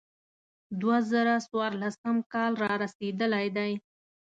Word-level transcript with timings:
دوه 0.81 0.97
زره 1.11 1.35
څوارلسم 1.47 2.15
کال 2.33 2.53
را 2.63 2.71
رسېدلی 2.83 3.47
دی. 3.57 3.71